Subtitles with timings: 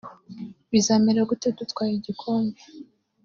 [0.71, 2.59] bizamera gute dutwaye igikombe